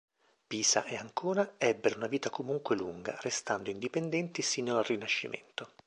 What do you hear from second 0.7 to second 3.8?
e Ancona ebbero una vita comunque lunga, restando